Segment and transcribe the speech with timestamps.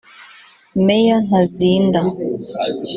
[0.85, 2.01] Meya Ntazinda